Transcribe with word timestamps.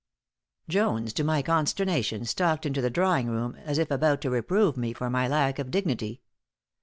Jones, 0.67 1.13
to 1.13 1.23
my 1.23 1.43
consternation, 1.43 2.25
stalked 2.25 2.65
into 2.65 2.81
the 2.81 2.89
drawing 2.89 3.27
room, 3.29 3.53
as 3.63 3.77
if 3.77 3.91
about 3.91 4.19
to 4.21 4.31
reprove 4.31 4.75
me 4.75 4.93
for 4.93 5.11
my 5.11 5.27
lack 5.27 5.59
of 5.59 5.69
dignity. 5.69 6.23